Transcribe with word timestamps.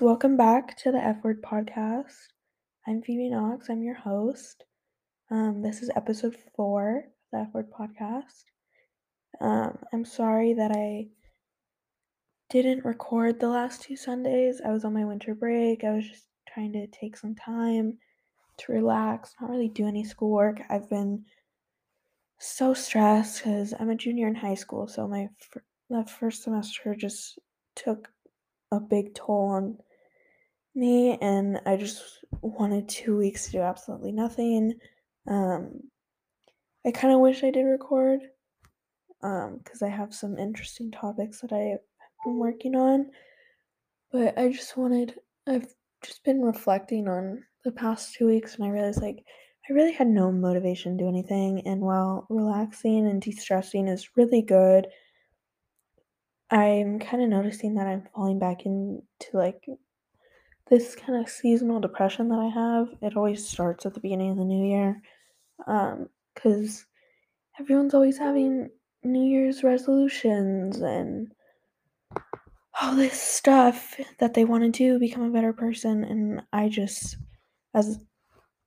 welcome 0.00 0.36
back 0.36 0.76
to 0.76 0.92
the 0.92 0.98
F 0.98 1.16
Word 1.24 1.42
Podcast. 1.42 2.14
I'm 2.86 3.02
Phoebe 3.02 3.30
Knox, 3.30 3.68
I'm 3.68 3.82
your 3.82 3.96
host. 3.96 4.64
Um, 5.28 5.60
this 5.60 5.82
is 5.82 5.90
episode 5.96 6.36
four 6.54 6.98
of 6.98 7.04
the 7.32 7.38
F 7.38 7.48
Word 7.52 7.66
Podcast. 7.72 8.44
Um, 9.40 9.76
I'm 9.92 10.04
sorry 10.04 10.54
that 10.54 10.70
I 10.70 11.08
didn't 12.48 12.84
record 12.84 13.40
the 13.40 13.48
last 13.48 13.82
two 13.82 13.96
Sundays. 13.96 14.60
I 14.64 14.70
was 14.70 14.84
on 14.84 14.94
my 14.94 15.04
winter 15.04 15.34
break. 15.34 15.82
I 15.82 15.90
was 15.90 16.08
just 16.08 16.28
trying 16.48 16.72
to 16.74 16.86
take 16.86 17.16
some 17.16 17.34
time 17.34 17.98
to 18.58 18.72
relax, 18.72 19.34
not 19.40 19.50
really 19.50 19.68
do 19.68 19.88
any 19.88 20.04
schoolwork. 20.04 20.60
I've 20.70 20.88
been 20.88 21.24
so 22.38 22.72
stressed 22.72 23.38
because 23.38 23.74
I'm 23.80 23.90
a 23.90 23.96
junior 23.96 24.28
in 24.28 24.36
high 24.36 24.54
school, 24.54 24.86
so 24.86 25.08
my 25.08 25.28
fir- 25.50 25.64
the 25.90 26.04
first 26.04 26.44
semester 26.44 26.94
just 26.94 27.40
took 27.74 28.08
a 28.70 28.78
big 28.78 29.14
toll 29.14 29.48
on 29.48 29.78
me, 30.78 31.18
and 31.20 31.60
I 31.66 31.76
just 31.76 32.02
wanted 32.40 32.88
two 32.88 33.16
weeks 33.16 33.46
to 33.46 33.52
do 33.52 33.60
absolutely 33.60 34.12
nothing. 34.12 34.74
Um, 35.26 35.80
I 36.86 36.90
kind 36.92 37.12
of 37.12 37.20
wish 37.20 37.42
I 37.42 37.50
did 37.50 37.64
record 37.64 38.20
because 39.20 39.82
I 39.82 39.88
have 39.88 40.14
some 40.14 40.38
interesting 40.38 40.90
topics 40.90 41.40
that 41.40 41.52
I've 41.52 41.80
been 42.24 42.38
working 42.38 42.76
on, 42.76 43.10
but 44.12 44.38
I 44.38 44.50
just 44.50 44.76
wanted, 44.76 45.14
I've 45.46 45.66
just 46.04 46.24
been 46.24 46.40
reflecting 46.40 47.08
on 47.08 47.42
the 47.64 47.72
past 47.72 48.14
two 48.14 48.26
weeks, 48.26 48.54
and 48.54 48.64
I 48.64 48.68
realized 48.68 49.02
like 49.02 49.24
I 49.68 49.72
really 49.74 49.92
had 49.92 50.08
no 50.08 50.32
motivation 50.32 50.96
to 50.96 51.04
do 51.04 51.08
anything. 51.08 51.62
And 51.66 51.80
while 51.82 52.26
relaxing 52.30 53.06
and 53.06 53.20
de 53.20 53.32
stressing 53.32 53.86
is 53.88 54.16
really 54.16 54.40
good, 54.40 54.86
I'm 56.50 56.98
kind 56.98 57.22
of 57.22 57.28
noticing 57.28 57.74
that 57.74 57.86
I'm 57.86 58.08
falling 58.14 58.38
back 58.38 58.64
into 58.64 59.02
like 59.34 59.66
this 60.68 60.94
kind 60.94 61.20
of 61.20 61.30
seasonal 61.30 61.80
depression 61.80 62.28
that 62.28 62.38
I 62.38 62.48
have. 62.48 62.88
It 63.02 63.16
always 63.16 63.46
starts 63.46 63.86
at 63.86 63.94
the 63.94 64.00
beginning 64.00 64.30
of 64.32 64.36
the 64.36 64.44
new 64.44 64.66
year 64.66 65.00
um, 65.66 66.08
because 66.34 66.86
everyone's 67.58 67.94
always 67.94 68.18
having 68.18 68.70
New 69.02 69.24
Year's 69.24 69.62
resolutions 69.62 70.80
and 70.80 71.32
all 72.80 72.94
this 72.94 73.20
stuff 73.20 73.98
that 74.18 74.34
they 74.34 74.44
want 74.44 74.62
to 74.64 74.70
do, 74.70 74.98
become 74.98 75.22
a 75.22 75.30
better 75.30 75.52
person. 75.52 76.04
And 76.04 76.42
I 76.52 76.68
just, 76.68 77.16
as 77.74 78.04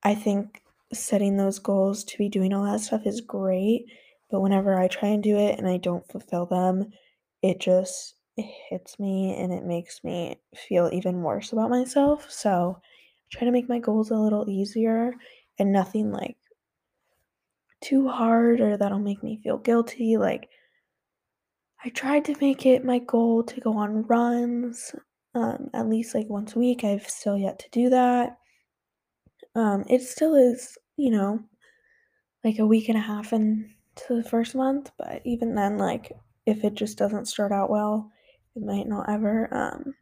I 0.04 0.16
think 0.16 0.62
setting 0.94 1.38
those 1.38 1.60
goals 1.60 2.04
to 2.04 2.18
be 2.18 2.28
doing 2.28 2.54
all 2.54 2.66
that 2.66 2.82
stuff 2.82 3.06
is 3.06 3.22
great. 3.22 3.86
But 4.30 4.42
whenever 4.42 4.78
I 4.78 4.88
try 4.88 5.10
and 5.10 5.24
do 5.24 5.38
it 5.38 5.58
and 5.58 5.68
I 5.68 5.78
don't 5.78 6.08
fulfill 6.10 6.46
them, 6.46 6.92
it 7.42 7.60
just 7.60 8.16
it 8.38 8.50
hits 8.70 9.00
me 9.00 9.36
and 9.38 9.52
it 9.52 9.64
makes 9.64 10.04
me 10.04 10.38
feel 10.56 10.90
even 10.92 11.22
worse 11.22 11.52
about 11.52 11.70
myself. 11.70 12.30
So 12.32 12.78
I 12.80 13.38
try 13.38 13.46
to 13.46 13.52
make 13.52 13.70
my 13.70 13.80
goals 13.80 14.12
a 14.12 14.16
little 14.16 14.50
easier 14.50 15.14
and 15.60 15.72
nothing 15.72 16.12
like 16.12 16.38
too 17.82 18.08
hard 18.08 18.62
or 18.62 18.78
that'll 18.78 19.00
make 19.00 19.24
me 19.24 19.40
feel 19.44 19.58
guilty. 19.58 20.18
Like 20.18 20.50
I 21.84 21.90
tried 21.90 22.26
to 22.26 22.36
make 22.40 22.66
it 22.66 22.86
my 22.86 23.00
goal 23.00 23.44
to 23.44 23.60
go 23.60 23.78
on 23.78 24.04
runs 24.04 24.94
um, 25.34 25.70
at 25.74 25.90
least 25.90 26.14
like 26.14 26.30
once 26.30 26.56
a 26.56 26.60
week. 26.60 26.84
I've 26.84 27.10
still 27.10 27.38
yet 27.38 27.60
to 27.60 27.70
do 27.72 27.90
that. 27.90 28.38
Um, 29.56 29.84
it 29.90 30.02
still 30.02 30.36
is, 30.36 30.78
you 30.98 31.12
know, 31.12 31.40
like 32.44 32.60
a 32.60 32.66
week 32.66 32.90
and 32.90 32.98
a 32.98 33.02
half 33.02 33.34
into 33.34 33.68
the 34.10 34.24
first 34.24 34.56
month, 34.56 34.92
but 34.98 35.22
even 35.26 35.56
then, 35.56 35.78
like 35.78 36.12
if 36.46 36.64
it 36.64 36.74
just 36.74 36.98
doesn't 36.98 37.28
start 37.28 37.52
out 37.52 37.70
well, 37.70 38.12
it 38.56 38.64
might 38.64 38.88
not 38.88 39.10
ever. 39.10 39.54
Um, 39.54 39.94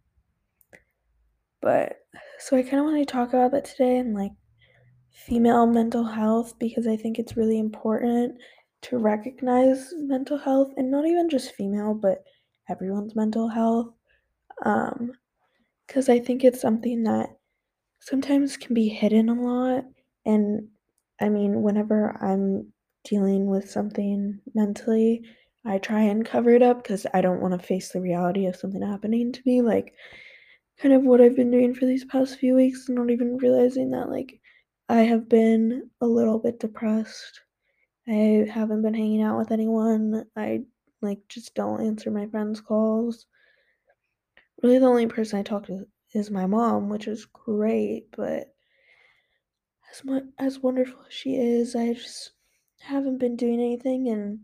but 1.62 1.98
so 2.40 2.58
I 2.58 2.64
kind 2.64 2.80
of 2.80 2.86
want 2.86 2.98
to 2.98 3.06
talk 3.06 3.30
about 3.30 3.52
that 3.52 3.66
today 3.66 3.98
and 3.98 4.14
like 4.14 4.32
female 5.12 5.68
mental 5.68 6.06
health 6.06 6.58
because 6.60 6.88
I 6.88 6.96
think 6.96 7.20
it's 7.20 7.38
really 7.38 7.60
important 7.60 8.40
to 8.84 8.98
recognize 8.98 9.94
mental 9.98 10.38
health 10.38 10.72
and 10.78 10.90
not 10.90 11.06
even 11.06 11.30
just 11.30 11.54
female, 11.54 11.94
but 11.94 12.24
everyone's 12.70 13.16
mental 13.16 13.50
health. 13.50 13.94
Um, 14.66 15.12
because 15.86 16.08
I 16.08 16.20
think 16.20 16.44
it's 16.44 16.62
something 16.62 17.04
that 17.04 17.30
sometimes 18.00 18.58
can 18.58 18.76
be 18.76 18.88
hidden 18.88 19.28
a 19.28 19.34
lot. 19.34 19.86
And 20.26 20.68
I 21.20 21.30
mean, 21.30 21.64
whenever 21.64 22.16
I'm 22.22 22.72
dealing 23.04 23.48
with 23.48 23.70
something 23.70 24.40
mentally, 24.54 25.24
I 25.66 25.78
try 25.78 26.02
and 26.02 26.26
cover 26.26 26.52
it 26.52 26.62
up 26.62 26.82
because 26.84 27.06
I 27.14 27.22
don't 27.22 27.42
want 27.42 27.60
to 27.60 27.66
face 27.66 27.92
the 27.92 28.02
reality 28.02 28.46
of 28.46 28.56
something 28.56 28.82
happening 28.82 29.32
to 29.32 29.42
me. 29.46 29.62
Like, 29.62 29.94
kind 30.80 30.94
of 30.94 31.04
what 31.04 31.22
I've 31.22 31.36
been 31.36 31.52
doing 31.52 31.74
for 31.74 31.86
these 31.86 32.06
past 32.06 32.40
few 32.40 32.56
weeks, 32.56 32.88
not 32.88 33.10
even 33.10 33.38
realizing 33.38 33.92
that, 33.92 34.10
like, 34.10 34.40
I 34.88 35.02
have 35.02 35.28
been 35.28 35.90
a 36.02 36.08
little 36.08 36.40
bit 36.40 36.60
depressed. 36.60 37.42
I 38.08 38.48
haven't 38.52 38.82
been 38.82 38.94
hanging 38.94 39.22
out 39.22 39.38
with 39.38 39.52
anyone. 39.52 40.26
I, 40.36 40.62
like, 41.02 41.20
just 41.28 41.54
don't 41.56 41.86
answer 41.86 42.10
my 42.10 42.28
friends' 42.28 42.62
calls. 42.62 43.28
Really, 44.64 44.80
the 44.80 44.88
only 44.88 45.08
person 45.08 45.40
I 45.40 45.44
talk 45.44 45.68
to 45.68 45.86
is 46.14 46.32
my 46.32 46.46
mom, 46.46 46.90
which 46.90 47.08
is 47.08 47.26
great, 47.26 48.08
but 48.16 48.54
as 49.92 50.04
much 50.04 50.24
as 50.40 50.60
wonderful 50.60 51.00
as 51.08 51.14
she 51.14 51.36
is, 51.36 51.76
I 51.76 51.94
just 51.94 52.32
haven't 52.80 53.20
been 53.20 53.36
doing 53.36 53.60
anything, 53.60 54.08
and 54.10 54.40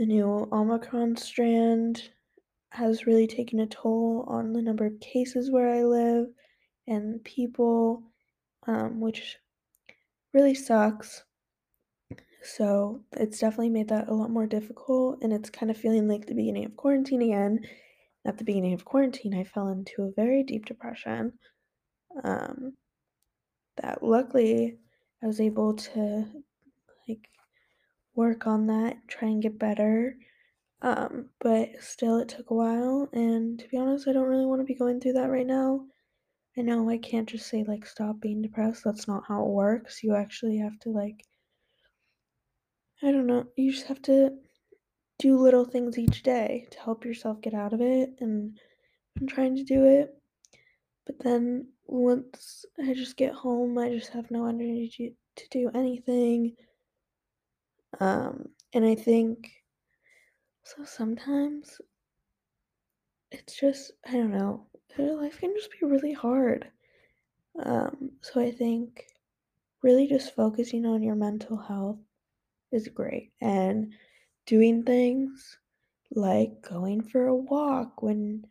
the 0.00 0.06
new 0.06 0.48
Omicron 0.50 1.14
strand 1.14 2.08
has 2.70 3.04
really 3.04 3.26
taken 3.26 3.60
a 3.60 3.66
toll 3.66 4.24
on 4.28 4.54
the 4.54 4.62
number 4.62 4.86
of 4.86 4.98
cases 4.98 5.50
where 5.50 5.68
I 5.68 5.82
live 5.84 6.28
and 6.86 7.22
people, 7.22 8.02
um, 8.66 8.98
which 8.98 9.36
really 10.32 10.54
sucks. 10.54 11.24
So 12.42 13.02
it's 13.12 13.40
definitely 13.40 13.68
made 13.68 13.88
that 13.88 14.08
a 14.08 14.14
lot 14.14 14.30
more 14.30 14.46
difficult, 14.46 15.18
and 15.20 15.34
it's 15.34 15.50
kind 15.50 15.70
of 15.70 15.76
feeling 15.76 16.08
like 16.08 16.24
the 16.24 16.34
beginning 16.34 16.64
of 16.64 16.78
quarantine 16.78 17.20
again. 17.20 17.60
At 18.24 18.38
the 18.38 18.44
beginning 18.44 18.72
of 18.72 18.86
quarantine, 18.86 19.34
I 19.34 19.44
fell 19.44 19.68
into 19.68 20.04
a 20.04 20.12
very 20.16 20.42
deep 20.44 20.64
depression. 20.64 21.34
Um, 22.24 22.72
that 23.76 24.02
luckily 24.02 24.78
I 25.22 25.26
was 25.26 25.42
able 25.42 25.74
to 25.74 26.26
like 27.06 27.28
work 28.20 28.46
on 28.46 28.66
that, 28.68 28.96
try 29.08 29.28
and 29.28 29.42
get 29.42 29.58
better. 29.58 30.16
Um, 30.82 31.30
but 31.40 31.70
still, 31.80 32.18
it 32.18 32.28
took 32.28 32.50
a 32.50 32.54
while, 32.54 33.08
and 33.12 33.58
to 33.58 33.68
be 33.68 33.78
honest, 33.78 34.06
I 34.08 34.12
don't 34.12 34.28
really 34.28 34.46
want 34.46 34.60
to 34.60 34.72
be 34.72 34.74
going 34.74 35.00
through 35.00 35.14
that 35.14 35.30
right 35.30 35.46
now. 35.46 35.86
I 36.58 36.62
know 36.62 36.90
I 36.90 36.98
can't 36.98 37.28
just 37.28 37.48
say 37.48 37.64
like 37.66 37.86
stop 37.86 38.20
being 38.20 38.42
depressed. 38.42 38.82
That's 38.84 39.08
not 39.08 39.24
how 39.26 39.42
it 39.44 39.50
works. 39.50 40.02
You 40.02 40.14
actually 40.14 40.58
have 40.58 40.78
to 40.80 40.90
like 40.90 41.24
I 43.02 43.12
don't 43.12 43.26
know, 43.26 43.46
you 43.56 43.72
just 43.72 43.86
have 43.86 44.02
to 44.02 44.32
do 45.18 45.38
little 45.38 45.64
things 45.64 45.96
each 45.98 46.22
day 46.22 46.66
to 46.70 46.78
help 46.80 47.04
yourself 47.04 47.40
get 47.40 47.54
out 47.54 47.72
of 47.72 47.80
it 47.80 48.10
and 48.20 48.58
I'm 49.18 49.26
trying 49.26 49.56
to 49.56 49.64
do 49.64 49.84
it. 49.86 50.14
But 51.06 51.18
then 51.20 51.68
once 51.86 52.64
I 52.78 52.92
just 52.94 53.16
get 53.16 53.32
home, 53.32 53.78
I 53.78 53.88
just 53.90 54.10
have 54.10 54.30
no 54.30 54.46
energy 54.46 55.16
to 55.36 55.48
do 55.50 55.70
anything. 55.74 56.56
Um, 57.98 58.48
and 58.72 58.84
I 58.84 58.94
think 58.94 59.50
so 60.62 60.84
sometimes 60.84 61.80
it's 63.32 63.58
just 63.58 63.92
I 64.06 64.12
don't 64.12 64.32
know, 64.32 64.66
life 64.98 65.38
can 65.40 65.54
just 65.56 65.70
be 65.70 65.86
really 65.86 66.12
hard. 66.12 66.68
Um, 67.64 68.12
so 68.20 68.40
I 68.40 68.50
think 68.50 69.04
really 69.82 70.06
just 70.06 70.34
focusing 70.34 70.86
on 70.86 71.02
your 71.02 71.14
mental 71.14 71.56
health 71.56 71.98
is 72.72 72.88
great 72.88 73.32
and 73.40 73.92
doing 74.46 74.82
things 74.82 75.58
like 76.12 76.50
going 76.62 77.02
for 77.02 77.26
a 77.26 77.34
walk 77.34 78.02
when 78.02 78.44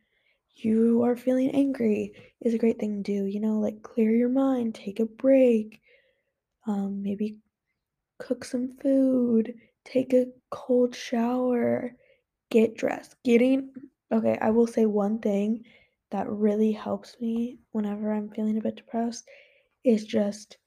you 0.55 1.03
are 1.03 1.15
feeling 1.15 1.51
angry 1.51 2.13
is 2.41 2.53
a 2.53 2.57
great 2.57 2.79
thing 2.79 3.03
to 3.03 3.11
do. 3.11 3.25
You 3.25 3.39
know, 3.39 3.59
like 3.59 3.81
clear 3.81 4.11
your 4.11 4.29
mind, 4.29 4.75
take 4.75 4.99
a 4.99 5.05
break, 5.05 5.81
um, 6.67 7.01
maybe 7.01 7.37
cook 8.19 8.45
some 8.45 8.77
food, 8.81 9.53
take 9.85 10.13
a 10.13 10.27
cold 10.51 10.95
shower, 10.95 11.93
get 12.51 12.77
dressed. 12.77 13.15
Getting, 13.23 13.71
okay, 14.11 14.37
I 14.41 14.51
will 14.51 14.67
say 14.67 14.85
one 14.85 15.19
thing 15.19 15.63
that 16.11 16.29
really 16.29 16.71
helps 16.71 17.15
me 17.19 17.59
whenever 17.71 18.11
I'm 18.11 18.29
feeling 18.29 18.57
a 18.57 18.61
bit 18.61 18.75
depressed 18.75 19.27
is 19.83 20.05
just 20.05 20.57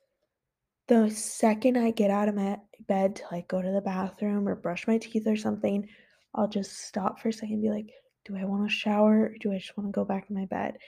the 0.89 1.11
second 1.11 1.77
I 1.77 1.91
get 1.91 2.11
out 2.11 2.29
of 2.29 2.35
my 2.35 2.59
bed 2.89 3.17
to 3.17 3.23
like 3.31 3.49
go 3.49 3.63
to 3.63 3.71
the 3.71 3.81
bathroom 3.81 4.49
or 4.49 4.55
brush 4.55 4.87
my 4.87 4.99
teeth 4.99 5.27
or 5.27 5.37
something, 5.37 5.89
I'll 6.35 6.49
just 6.49 6.87
stop 6.87 7.21
for 7.21 7.29
a 7.29 7.33
second 7.33 7.55
and 7.55 7.63
be 7.63 7.71
like, 7.71 7.91
do 8.25 8.37
I 8.37 8.45
want 8.45 8.69
to 8.69 8.75
shower 8.75 9.27
or 9.27 9.35
do 9.41 9.53
I 9.53 9.59
just 9.59 9.77
want 9.77 9.89
to 9.89 9.93
go 9.93 10.05
back 10.05 10.27
in 10.29 10.37
my 10.37 10.47
bed? 10.47 10.79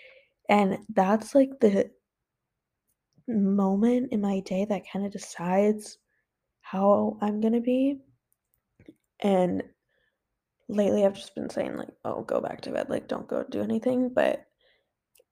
And 0.48 0.78
that's 0.92 1.34
like 1.34 1.50
the 1.60 1.90
moment 3.26 4.12
in 4.12 4.20
my 4.20 4.40
day 4.40 4.66
that 4.66 4.82
kind 4.92 5.06
of 5.06 5.12
decides 5.12 5.98
how 6.74 7.16
I'm 7.20 7.40
going 7.40 7.52
to 7.52 7.60
be. 7.60 8.00
And 9.20 9.62
lately 10.68 11.04
I've 11.04 11.14
just 11.14 11.34
been 11.34 11.48
saying 11.48 11.76
like, 11.76 11.94
oh, 12.04 12.22
go 12.22 12.40
back 12.40 12.62
to 12.62 12.72
bed, 12.72 12.90
like 12.90 13.06
don't 13.06 13.28
go 13.28 13.44
do 13.48 13.62
anything, 13.62 14.08
but 14.08 14.44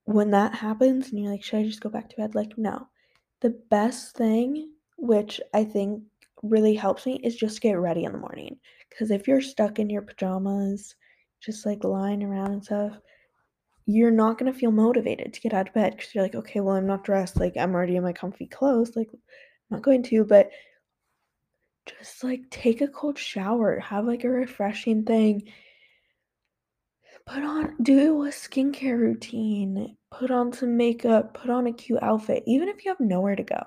when 0.04 0.30
that 0.30 0.54
happens 0.54 1.10
and 1.10 1.18
you're 1.20 1.30
like, 1.30 1.42
"Should 1.42 1.60
I 1.60 1.64
just 1.64 1.80
go 1.80 1.88
back 1.88 2.08
to 2.10 2.16
bed?" 2.16 2.34
Like, 2.34 2.56
no. 2.56 2.88
The 3.40 3.50
best 3.70 4.16
thing, 4.16 4.70
which 4.98 5.40
I 5.54 5.64
think 5.64 6.02
really 6.42 6.74
helps 6.74 7.06
me, 7.06 7.20
is 7.22 7.36
just 7.36 7.60
get 7.60 7.78
ready 7.78 8.04
in 8.04 8.12
the 8.12 8.18
morning. 8.18 8.56
Because 8.88 9.10
if 9.10 9.26
you're 9.28 9.40
stuck 9.40 9.78
in 9.78 9.90
your 9.90 10.02
pajamas, 10.02 10.94
just 11.40 11.66
like 11.66 11.84
lying 11.84 12.22
around 12.22 12.52
and 12.52 12.64
stuff, 12.64 12.98
you're 13.86 14.10
not 14.10 14.38
gonna 14.38 14.52
feel 14.52 14.72
motivated 14.72 15.32
to 15.32 15.40
get 15.40 15.54
out 15.54 15.68
of 15.68 15.74
bed 15.74 15.96
because 15.96 16.14
you're 16.14 16.24
like, 16.24 16.34
okay, 16.36 16.60
well, 16.60 16.76
I'm 16.76 16.86
not 16.86 17.04
dressed, 17.04 17.38
like 17.38 17.56
I'm 17.56 17.74
already 17.74 17.96
in 17.96 18.02
my 18.02 18.12
comfy 18.12 18.46
clothes, 18.46 18.96
like 18.96 19.08
I'm 19.12 19.20
not 19.70 19.82
going 19.82 20.02
to, 20.04 20.24
but 20.24 20.50
just 21.86 22.22
like 22.24 22.50
take 22.50 22.80
a 22.80 22.88
cold 22.88 23.18
shower, 23.18 23.78
have 23.80 24.06
like 24.06 24.24
a 24.24 24.30
refreshing 24.30 25.04
thing, 25.04 25.50
put 27.26 27.42
on 27.42 27.76
do 27.82 28.24
a 28.24 28.28
skincare 28.28 28.98
routine, 28.98 29.96
put 30.10 30.30
on 30.30 30.52
some 30.52 30.76
makeup, 30.76 31.34
put 31.34 31.50
on 31.50 31.66
a 31.66 31.72
cute 31.72 32.02
outfit, 32.02 32.42
even 32.46 32.68
if 32.68 32.84
you 32.84 32.90
have 32.90 33.00
nowhere 33.00 33.36
to 33.36 33.42
go. 33.42 33.62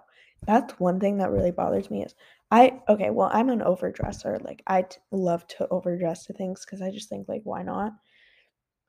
That's 0.46 0.80
one 0.80 1.00
thing 1.00 1.18
that 1.18 1.32
really 1.32 1.52
bothers 1.52 1.90
me 1.90 2.04
is 2.04 2.14
I 2.52 2.80
okay, 2.88 3.10
well, 3.10 3.30
I'm 3.34 3.50
an 3.50 3.60
overdresser. 3.60 4.44
Like 4.44 4.62
I 4.68 4.84
t- 4.84 4.98
love 5.12 5.48
to 5.48 5.68
overdress 5.70 6.26
to 6.26 6.34
things 6.34 6.66
because 6.66 6.82
I 6.82 6.92
just 6.92 7.10
think 7.10 7.28
like 7.28 7.42
why 7.44 7.64
not? 7.64 7.94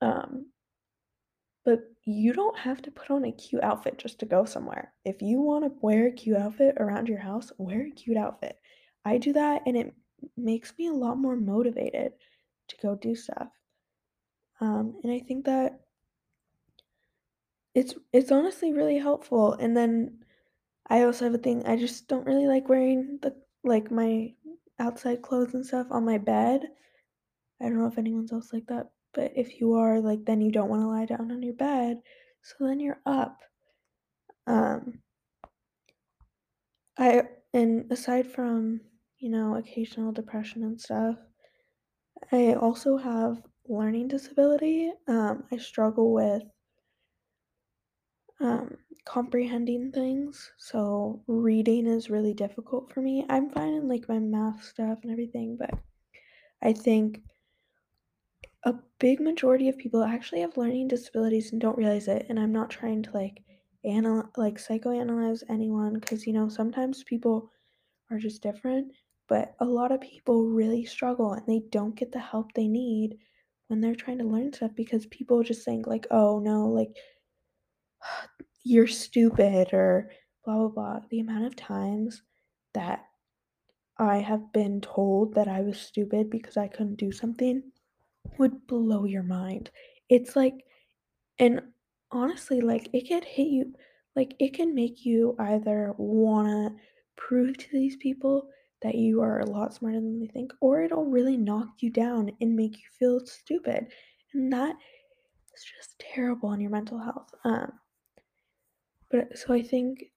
Um, 0.01 0.47
but 1.65 1.81
you 2.05 2.33
don't 2.33 2.57
have 2.59 2.81
to 2.83 2.91
put 2.93 3.11
on 3.11 3.25
a 3.25 3.33
cute 3.33 3.63
outfit 3.63 3.99
just 3.99 4.21
to 4.21 4.27
go 4.27 4.45
somewhere. 4.45 4.93
If 5.05 5.21
you 5.21 5.41
want 5.41 5.65
to 5.65 5.73
wear 5.81 6.07
a 6.07 6.13
cute 6.13 6.37
outfit 6.37 6.77
around 6.79 7.09
your 7.09 7.19
house, 7.19 7.51
wear 7.59 7.87
a 7.87 7.91
cute 7.91 8.17
outfit. 8.17 8.57
I 9.07 9.19
do 9.19 9.33
that 9.35 9.63
and 9.67 9.77
it 9.77 9.95
makes 10.37 10.75
me 10.77 10.89
a 10.89 10.93
lot 10.93 11.17
more 11.17 11.37
motivated 11.37 12.13
to 12.69 12.77
go 12.83 12.97
do 12.97 13.15
stuff. 13.15 13.49
Um, 14.61 14.99
and 15.05 15.13
I 15.13 15.21
think 15.21 15.45
that 15.45 15.81
it's 17.73 17.95
it's 18.13 18.33
honestly 18.33 18.73
really 18.73 18.99
helpful. 18.99 19.53
And 19.53 19.77
then 19.77 20.19
I 20.89 21.03
also 21.05 21.25
have 21.25 21.35
a 21.35 21.39
thing, 21.39 21.65
I 21.67 21.77
just 21.77 22.09
don't 22.09 22.27
really 22.27 22.49
like 22.49 22.69
wearing 22.69 23.21
the 23.23 23.37
like 23.63 23.93
my 23.93 24.33
outside 24.81 25.23
clothes 25.23 25.55
and 25.55 25.65
stuff 25.65 25.87
on 25.91 26.05
my 26.05 26.19
bed. 26.19 26.63
I 27.61 27.67
don't 27.67 27.79
know 27.79 27.87
if 27.87 27.99
anyone's 27.99 28.33
else 28.33 28.53
like 28.53 28.67
that, 28.67 28.91
but 29.15 29.33
if 29.37 29.61
you 29.61 29.75
are, 29.75 30.01
like 30.01 30.25
then 30.25 30.41
you 30.41 30.51
don't 30.51 30.69
want 30.69 30.83
to 30.83 30.89
lie 30.89 31.07
down 31.07 31.31
on 31.31 31.43
your 31.43 31.55
bed. 31.55 32.01
So 32.43 32.67
then 32.67 32.81
you're 32.81 33.01
up. 33.07 33.39
Um 34.49 35.01
I 36.99 37.23
and 37.53 37.91
aside 37.91 38.27
from, 38.27 38.81
you 39.19 39.31
know, 39.31 39.57
occasional 39.57 40.13
depression 40.13 40.63
and 40.65 40.81
stuff, 40.81 41.19
I 42.31 42.55
also 42.55 42.99
have 42.99 43.43
learning 43.67 44.07
disability. 44.07 44.93
Um, 45.09 45.49
I 45.51 45.57
struggle 45.57 46.13
with 46.13 46.45
um, 48.41 48.79
comprehending 49.05 49.93
things, 49.93 50.53
so 50.59 51.23
reading 51.27 51.87
is 51.87 52.09
really 52.11 52.35
difficult 52.35 52.91
for 52.93 53.01
me. 53.01 53.25
I'm 53.29 53.51
fine 53.51 53.75
in 53.75 53.89
like 53.89 54.09
my 54.09 54.19
math 54.19 54.63
stuff 54.63 55.01
and 55.03 55.11
everything, 55.11 55.57
but 55.57 55.71
I 56.63 56.73
think 56.75 57.23
a 58.65 58.75
big 58.99 59.19
majority 59.19 59.67
of 59.69 59.79
people 59.79 60.03
actually 60.05 60.43
have 60.43 60.59
learning 60.59 60.89
disabilities 60.89 61.53
and 61.53 61.61
don't 61.61 61.79
realize 61.79 62.07
it. 62.07 62.27
And 62.29 62.39
I'm 62.39 62.53
not 62.53 62.69
trying 62.69 63.03
to 63.05 63.11
like 63.13 63.43
anal 63.85 64.29
like 64.37 64.57
psychoanalyze 64.57 65.43
anyone 65.49 65.95
because 65.95 66.27
you 66.27 66.33
know 66.35 66.49
sometimes 66.51 67.03
people 67.05 67.51
are 68.11 68.19
just 68.19 68.43
different. 68.43 68.93
But 69.29 69.55
a 69.61 69.65
lot 69.65 69.93
of 69.93 70.01
people 70.01 70.47
really 70.47 70.85
struggle 70.85 71.33
and 71.33 71.47
they 71.47 71.61
don't 71.71 71.97
get 71.97 72.13
the 72.13 72.21
help 72.21 72.53
they 72.53 72.69
need 72.69 73.19
when 73.69 73.81
they're 73.81 73.95
trying 73.97 74.19
to 74.19 74.25
learn 74.25 74.53
stuff 74.53 74.73
because 74.77 75.07
people 75.07 75.43
just 75.43 75.65
think 75.65 75.87
like, 75.87 76.07
"Oh, 76.11 76.39
no, 76.41 76.67
like 76.69 76.97
you're 78.65 78.87
stupid," 78.87 79.73
or 79.73 80.11
blah 80.45 80.57
blah 80.59 80.69
blah. 80.69 81.01
The 81.11 81.21
amount 81.21 81.47
of 81.47 81.57
times 81.57 82.23
that 82.75 83.07
I 83.99 84.19
have 84.19 84.53
been 84.53 84.81
told 84.83 85.35
that 85.35 85.49
I 85.49 85.63
was 85.63 85.81
stupid 85.81 86.31
because 86.31 86.57
I 86.57 86.69
couldn't 86.69 86.97
do 86.97 87.13
something 87.13 87.73
would 88.39 88.67
blow 88.69 89.05
your 89.07 89.23
mind. 89.25 89.71
It's 90.11 90.37
like 90.37 90.65
and 91.39 91.63
honestly, 92.13 92.61
like, 92.63 92.91
it 92.95 93.09
could 93.09 93.25
hit 93.25 93.49
you 93.49 93.75
like, 94.17 94.35
it 94.41 94.55
can 94.55 94.75
make 94.75 95.05
you 95.07 95.37
either 95.39 95.95
wanna 95.99 96.77
prove 97.17 97.57
to 97.59 97.69
these 97.73 97.97
people 97.97 98.51
that 98.87 98.97
you 98.97 99.23
are 99.23 99.41
a 99.41 99.47
lot 99.51 99.75
smarter 99.75 100.01
than 100.01 100.21
they 100.21 100.29
think, 100.29 100.53
or 100.63 100.83
it'll 100.83 101.07
really 101.07 101.37
knock 101.39 101.69
you 101.83 101.91
down 101.91 102.31
and 102.41 102.57
make 102.57 102.77
you 102.79 102.89
feel 102.99 103.21
stupid, 103.27 103.89
and 104.35 104.53
that 104.53 104.77
is 105.57 105.65
just 105.65 105.99
terrible 106.01 106.49
on 106.51 106.61
your 106.61 106.71
mental 106.71 106.99
health, 106.99 107.31
um, 107.45 107.73
but 109.11 109.37
so 109.39 109.53
I 109.55 109.63
think, 109.63 110.13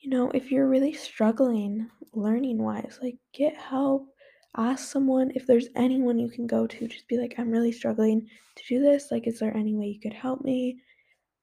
you 0.00 0.10
know, 0.10 0.30
if 0.32 0.52
you're 0.52 0.68
really 0.68 0.92
struggling 0.94 1.90
learning-wise, 2.14 2.98
like, 3.02 3.18
get 3.34 3.56
help, 3.56 4.08
ask 4.56 4.88
someone 4.88 5.32
if 5.36 5.46
there's 5.46 5.68
anyone 5.76 6.18
you 6.18 6.30
can 6.30 6.46
go 6.46 6.66
to, 6.66 6.88
just 6.88 7.08
be 7.08 7.18
like, 7.18 7.36
"I'm 7.38 7.50
really 7.50 7.72
struggling 7.72 8.28
to 8.56 8.64
do 8.68 8.80
this, 8.80 9.10
like, 9.12 9.26
is 9.28 9.40
there 9.40 9.56
any 9.56 9.74
way 9.76 9.88
you 9.88 10.00
could 10.00 10.14
help 10.14 10.42
me?" 10.44 10.82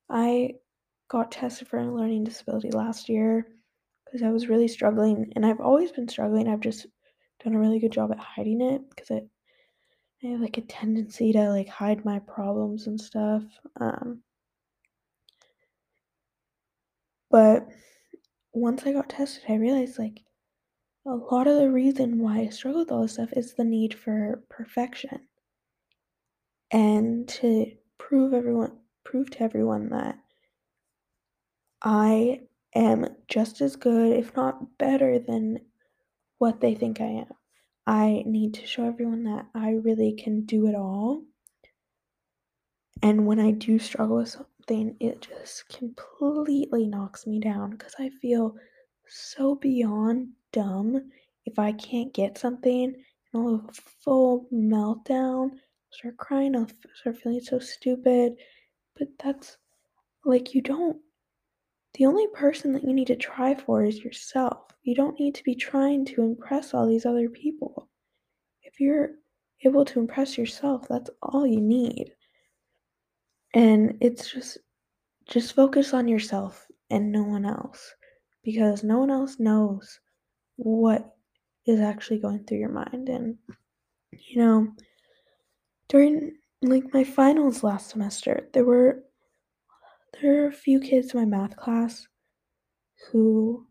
I 0.09 0.55
got 1.09 1.31
tested 1.31 1.67
for 1.69 1.79
a 1.79 1.91
learning 1.94 2.25
disability 2.25 2.71
last 2.71 3.09
year 3.09 3.52
because 4.13 4.24
I 4.24 4.31
was 4.31 4.48
really 4.48 4.68
struggling, 4.68 5.33
and 5.36 5.44
I've 5.44 5.60
always 5.60 5.92
been 5.92 6.07
struggling. 6.07 6.48
I've 6.48 6.60
just 6.60 6.86
done 7.44 7.56
a 7.56 7.60
really 7.60 7.80
good 7.80 7.92
job 7.92 8.12
at 8.12 8.19
hiding 8.19 8.62
it 8.62 8.88
because 8.89 9.10
I, 9.10 9.24
I 10.24 10.31
have 10.31 10.39
like 10.39 10.60
a 10.60 10.62
tendency 10.62 11.33
to 11.33 11.50
like 11.50 11.68
hide 11.68 12.06
my 12.06 12.19
problems 12.19 12.86
and 12.86 13.01
stuff. 13.01 13.42
Um, 13.81 14.21
but 17.31 17.68
once 18.54 18.83
I 18.86 18.94
got 18.94 19.10
tested, 19.10 19.45
I 19.50 19.56
realized 19.56 19.98
like 19.98 20.21
a 21.07 21.15
lot 21.15 21.48
of 21.48 21.57
the 21.57 21.71
reason 21.71 22.19
why 22.19 22.42
I 22.42 22.50
struggle 22.50 22.81
with 22.81 22.92
all 22.92 23.01
this 23.01 23.13
stuff 23.13 23.33
is 23.33 23.56
the 23.56 23.63
need 23.63 23.95
for 23.95 24.44
perfection 24.48 25.21
and 26.69 27.27
to 27.27 27.71
prove 27.98 28.33
everyone 28.33 28.74
prove 29.04 29.30
to 29.31 29.42
everyone 29.42 29.89
that 29.89 30.18
I 31.81 32.42
am 32.75 33.08
just 33.28 33.62
as 33.62 33.75
good, 33.75 34.13
if 34.18 34.36
not 34.36 34.77
better 34.77 35.20
than 35.20 35.60
what 36.38 36.62
they 36.62 36.75
think 36.75 37.01
I 37.01 37.06
am. 37.06 37.27
I 37.86 38.24
need 38.25 38.53
to 38.56 38.68
show 38.68 38.86
everyone 38.86 39.24
that 39.25 39.48
I 39.53 39.72
really 39.72 40.13
can 40.13 40.46
do 40.46 40.68
it 40.68 40.75
all. 40.75 41.24
And 43.01 43.27
when 43.27 43.39
I 43.39 43.51
do 43.51 43.80
struggle 43.80 44.18
with 44.18 44.30
something, 44.30 44.96
it 45.00 45.22
just 45.22 45.68
completely 45.68 46.88
knocks 46.88 47.27
me 47.27 47.39
down 47.39 47.72
because 47.72 47.96
I 48.00 48.10
feel 48.22 48.56
so 49.08 49.56
beyond 49.56 50.30
dumb 50.53 51.12
if 51.46 51.60
I 51.60 51.74
can't 51.74 52.13
get 52.13 52.38
something 52.38 52.96
I'll 53.34 53.58
have 53.58 53.70
a 53.70 53.74
full 54.03 54.48
meltdown, 54.53 55.60
start 55.89 56.18
crying, 56.18 56.56
I'll 56.56 56.68
start 56.94 57.18
feeling 57.18 57.42
so 57.42 57.58
stupid. 57.58 58.36
But 58.96 59.08
that's 59.24 59.58
like, 60.24 60.53
you 60.53 60.62
don't 60.62 60.98
The 61.95 62.05
only 62.05 62.27
person 62.33 62.73
that 62.73 62.83
you 62.83 62.93
need 62.93 63.07
to 63.07 63.15
try 63.15 63.53
for 63.53 63.83
is 63.83 64.03
yourself. 64.03 64.71
You 64.81 64.95
don't 64.95 65.19
need 65.19 65.35
to 65.35 65.43
be 65.43 65.55
trying 65.55 66.05
to 66.05 66.23
impress 66.23 66.73
all 66.73 66.88
these 66.88 67.05
other 67.05 67.29
people. 67.29 67.89
If 68.63 68.79
you're 68.79 69.12
able 69.63 69.85
to 69.85 70.00
impress 70.00 70.38
yourself, 70.38 70.88
that's 70.89 71.09
all 71.21 71.45
you 71.45 71.62
need. 71.62 72.13
And 73.53 73.97
it's 74.01 74.31
just 74.31 74.57
just 75.27 75.53
focus 75.53 75.93
on 75.93 76.07
yourself 76.07 76.67
and 76.89 77.12
no 77.12 77.23
one 77.23 77.45
else 77.45 77.93
because 78.43 78.83
no 78.83 79.00
one 79.00 79.09
else 79.09 79.39
knows 79.39 80.00
what 80.57 81.15
is 81.65 81.79
actually 81.79 82.19
going 82.19 82.43
through 82.43 82.57
your 82.57 82.69
mind 82.69 83.07
and 83.07 83.38
you 84.17 84.38
know, 84.38 84.67
during 85.88 86.33
like 86.62 86.93
my 86.93 87.03
finals 87.03 87.63
last 87.63 87.89
semester, 87.89 88.50
there 88.53 88.65
were 88.65 89.03
there 90.22 90.43
are 90.43 90.48
a 90.48 90.53
few 90.53 90.79
kids 90.79 91.13
in 91.13 91.20
my 91.20 91.25
math 91.25 91.55
class 91.58 92.08
who 93.12 93.67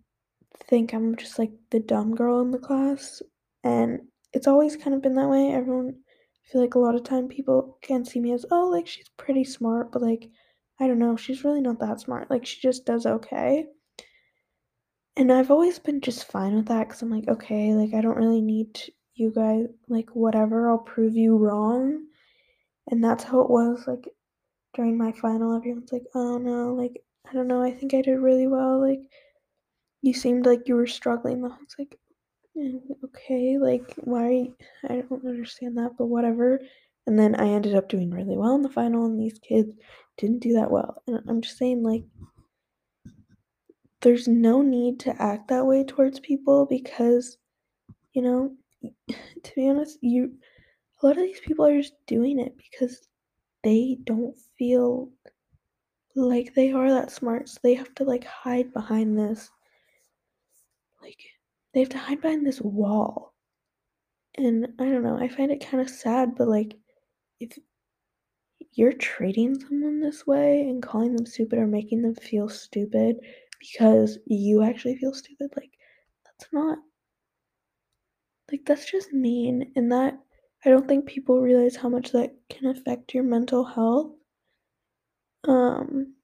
think 0.69 0.93
I'm 0.93 1.17
just 1.17 1.39
like 1.39 1.53
the 1.71 1.81
dumb 1.81 2.15
girl 2.15 2.41
in 2.41 2.51
the 2.51 2.59
class, 2.59 3.23
and 3.65 4.01
it's 4.33 4.47
always 4.47 4.77
kind 4.77 4.95
of 4.95 5.03
been 5.03 5.15
that 5.15 5.29
way. 5.29 5.53
Everyone, 5.53 5.95
I 5.95 6.53
feel 6.53 6.61
like 6.61 6.75
a 6.75 6.79
lot 6.79 6.95
of 6.95 7.05
time 7.05 7.29
people 7.29 7.79
can 7.83 8.05
see 8.05 8.21
me 8.21 8.33
as, 8.33 8.47
oh, 8.51 8.69
like 8.69 8.87
she's 8.87 9.09
pretty 9.17 9.45
smart, 9.45 9.93
but 9.93 10.03
like, 10.03 10.31
I 10.81 10.87
don't 10.87 10.99
know, 10.99 11.17
she's 11.17 11.45
really 11.45 11.61
not 11.61 11.79
that 11.81 12.01
smart. 12.01 12.31
Like, 12.31 12.45
she 12.45 12.61
just 12.61 12.85
does 12.85 13.07
okay. 13.07 13.67
And 15.17 15.31
I've 15.31 15.51
always 15.51 15.79
been 15.79 16.01
just 16.01 16.31
fine 16.31 16.57
with 16.57 16.67
that 16.67 16.89
because 16.89 17.03
I'm 17.03 17.11
like, 17.11 17.29
okay, 17.29 17.75
like, 17.75 17.95
I 17.95 18.01
don't 18.01 18.17
really 18.17 18.41
need 18.41 18.81
you 19.15 19.31
guys, 19.35 19.67
like, 19.89 20.09
whatever, 20.15 20.71
I'll 20.71 20.79
prove 20.79 21.15
you 21.15 21.37
wrong. 21.37 22.07
And 22.91 23.05
that's 23.05 23.23
how 23.23 23.41
it 23.43 23.51
was, 23.51 23.85
like, 23.87 24.09
during 24.75 24.97
my 24.97 25.13
final. 25.13 25.57
Everyone's 25.57 25.93
like, 25.93 26.07
oh 26.15 26.39
no, 26.39 26.75
like, 26.75 27.03
I 27.29 27.35
don't 27.35 27.49
know, 27.49 27.63
I 27.63 27.73
think 27.73 27.95
I 27.95 28.03
did 28.03 28.17
really 28.19 28.47
well. 28.47 28.81
Like, 28.81 29.01
you 30.03 30.13
seemed 30.15 30.47
like 30.47 30.69
you 30.69 30.75
were 30.75 30.87
struggling. 30.87 31.45
I 31.45 31.49
was 31.49 31.77
like, 31.79 31.99
"Mm, 32.57 32.81
okay, 33.05 33.59
like, 33.59 33.95
why? 33.99 34.51
I 34.89 35.03
don't 35.03 35.25
understand 35.25 35.79
that, 35.79 35.93
but 35.97 36.07
whatever. 36.07 36.61
And 37.07 37.19
then 37.19 37.35
I 37.37 37.49
ended 37.49 37.75
up 37.75 37.89
doing 37.89 38.11
really 38.11 38.37
well 38.37 38.55
in 38.55 38.63
the 38.63 38.69
final, 38.69 39.07
and 39.07 39.21
these 39.21 39.39
kids 39.39 39.75
didn't 40.19 40.41
do 40.41 40.53
that 40.55 40.71
well. 40.71 41.03
And 41.07 41.21
I'm 41.29 41.41
just 41.41 41.59
saying, 41.59 41.83
like, 41.83 42.05
there's 44.01 44.29
no 44.29 44.63
need 44.63 45.01
to 45.01 45.23
act 45.23 45.49
that 45.49 45.65
way 45.67 45.85
towards 45.85 46.21
people 46.21 46.67
because, 46.67 47.39
you 48.13 48.23
know, 48.23 48.55
to 49.09 49.53
be 49.55 49.69
honest, 49.69 49.99
you 50.03 50.33
a 51.03 51.07
lot 51.07 51.17
of 51.17 51.25
these 51.25 51.41
people 51.41 51.67
are 51.67 51.81
just 51.81 51.95
doing 52.07 52.39
it 52.39 52.57
because 52.57 53.09
they 53.63 53.99
don't 54.05 54.39
feel 54.59 55.11
like 56.15 56.55
they 56.55 56.73
are 56.73 56.91
that 56.91 57.11
smart. 57.11 57.49
So 57.49 57.59
they 57.63 57.75
have 57.75 57.95
to 57.97 58.05
like 58.05 58.25
hide 58.25 58.73
behind 58.73 59.19
this 59.19 59.51
like 61.03 61.21
they 61.75 61.81
have 61.81 61.89
to 61.91 61.99
hide 61.99 62.21
behind 62.21 62.47
this 62.47 62.61
wall. 62.61 63.35
And 64.37 64.69
I 64.79 64.85
don't 64.85 65.03
know, 65.03 65.19
I 65.19 65.29
find 65.29 65.51
it 65.51 65.67
kind 65.69 65.83
of 65.83 65.91
sad, 65.91 66.37
but 66.37 66.49
like 66.49 66.75
if 67.41 67.59
you're 68.73 68.93
treating 68.93 69.59
someone 69.59 70.01
this 70.01 70.27
way 70.27 70.63
and 70.63 70.83
calling 70.83 71.15
them 71.15 71.27
stupid 71.27 71.59
or 71.59 71.67
making 71.67 72.03
them 72.03 72.15
feel 72.15 72.49
stupid 72.49 73.17
because 73.61 74.19
you 74.27 74.63
actually 74.63 74.97
feel 74.97 75.13
stupid, 75.13 75.51
like 75.57 75.73
that's 76.25 76.51
not 76.53 76.79
like 78.51 78.63
that's 78.67 78.91
just 78.91 79.13
mean 79.13 79.73
and 79.77 79.93
that 79.93 80.19
I 80.65 80.71
don't 80.71 80.87
think 80.87 81.07
people 81.07 81.41
realize 81.41 81.77
how 81.77 81.89
much 81.89 82.13
that 82.13 82.35
can 82.49 82.67
affect 82.67 83.15
your 83.15 83.25
mental 83.25 83.65
health. 83.65 84.13
Um 85.45 86.15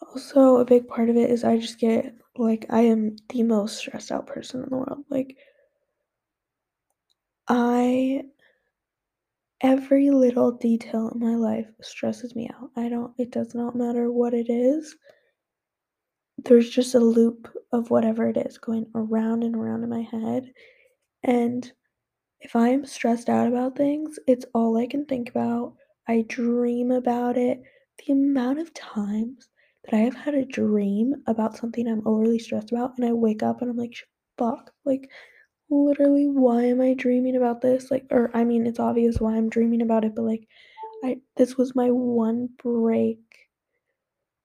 also 0.00 0.58
a 0.58 0.64
big 0.64 0.86
part 0.86 1.10
of 1.10 1.16
it 1.16 1.30
is 1.30 1.44
I 1.44 1.58
just 1.58 1.78
get 1.78 2.14
like 2.36 2.66
I 2.70 2.82
am 2.82 3.16
the 3.30 3.42
most 3.42 3.78
stressed 3.78 4.12
out 4.12 4.26
person 4.26 4.62
in 4.62 4.70
the 4.70 4.76
world. 4.76 5.04
Like 5.08 5.36
I 7.48 8.22
every 9.60 10.10
little 10.10 10.52
detail 10.52 11.08
in 11.14 11.20
my 11.20 11.34
life 11.36 11.66
stresses 11.80 12.34
me 12.34 12.50
out. 12.54 12.70
I 12.76 12.88
don't 12.88 13.12
it 13.18 13.30
does 13.30 13.54
not 13.54 13.76
matter 13.76 14.10
what 14.10 14.34
it 14.34 14.50
is. 14.50 14.96
There's 16.44 16.68
just 16.68 16.94
a 16.94 17.00
loop 17.00 17.48
of 17.72 17.90
whatever 17.90 18.28
it 18.28 18.36
is 18.36 18.58
going 18.58 18.86
around 18.94 19.42
and 19.42 19.56
around 19.56 19.84
in 19.84 19.88
my 19.88 20.02
head. 20.02 20.52
And 21.22 21.72
if 22.44 22.54
I'm 22.54 22.84
stressed 22.84 23.30
out 23.30 23.48
about 23.48 23.74
things, 23.74 24.18
it's 24.26 24.44
all 24.54 24.76
I 24.76 24.86
can 24.86 25.06
think 25.06 25.30
about. 25.30 25.74
I 26.06 26.26
dream 26.28 26.90
about 26.90 27.38
it. 27.38 27.62
The 28.06 28.12
amount 28.12 28.58
of 28.58 28.74
times 28.74 29.48
that 29.84 29.94
I 29.96 30.00
have 30.00 30.14
had 30.14 30.34
a 30.34 30.44
dream 30.44 31.14
about 31.26 31.56
something 31.56 31.88
I'm 31.88 32.06
overly 32.06 32.38
stressed 32.38 32.70
about 32.70 32.92
and 32.98 33.06
I 33.08 33.12
wake 33.12 33.42
up 33.42 33.62
and 33.62 33.70
I'm 33.70 33.78
like, 33.78 33.94
fuck, 34.36 34.70
like 34.84 35.10
literally 35.70 36.26
why 36.26 36.64
am 36.64 36.82
I 36.82 36.92
dreaming 36.92 37.36
about 37.36 37.62
this? 37.62 37.90
Like 37.90 38.04
or 38.10 38.30
I 38.34 38.44
mean 38.44 38.66
it's 38.66 38.78
obvious 38.78 39.18
why 39.18 39.36
I'm 39.36 39.48
dreaming 39.48 39.80
about 39.80 40.04
it, 40.04 40.14
but 40.14 40.22
like 40.22 40.46
I 41.02 41.16
this 41.36 41.56
was 41.56 41.74
my 41.74 41.90
one 41.90 42.50
break 42.62 43.20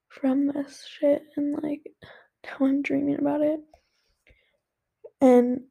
from 0.08 0.48
this 0.48 0.86
shit 0.88 1.24
and 1.36 1.62
like 1.62 1.82
now 2.46 2.66
I'm 2.66 2.82
dreaming 2.82 3.20
about 3.20 3.42
it. 3.42 3.60
And 5.20 5.64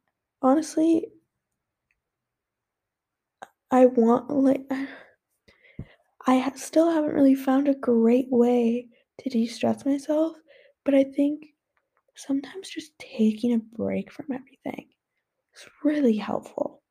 honestly, 0.42 1.06
I 3.70 3.86
want 3.86 4.28
like 4.30 4.70
I 6.26 6.38
ha- 6.38 6.52
still 6.54 6.90
haven't 6.92 7.14
really 7.14 7.34
found 7.34 7.66
a 7.66 7.74
great 7.74 8.30
way 8.30 8.88
to 9.18 9.28
de-stress 9.28 9.84
myself, 9.84 10.36
but 10.84 10.94
I 10.94 11.02
think 11.02 11.54
sometimes 12.16 12.70
just 12.70 12.98
taking 12.98 13.54
a 13.54 13.58
break 13.58 14.12
from 14.12 14.32
everything 14.32 14.88
is 15.54 15.68
really 15.84 16.16
helpful. 16.18 16.82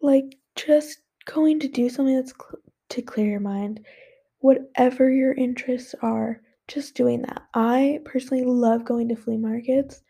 Like 0.00 0.36
just 0.56 1.02
going 1.24 1.60
to 1.60 1.68
do 1.68 1.88
something 1.88 2.16
that's 2.16 2.32
cl- 2.32 2.60
to 2.88 3.02
clear 3.02 3.30
your 3.30 3.40
mind, 3.40 3.86
whatever 4.40 5.10
your 5.10 5.34
interests 5.34 5.94
are, 6.02 6.42
just 6.68 6.94
doing 6.96 7.22
that. 7.22 7.42
I 7.54 8.00
personally 8.04 8.44
love 8.44 8.84
going 8.84 9.08
to 9.10 9.16
flea 9.16 9.38
markets. 9.38 10.02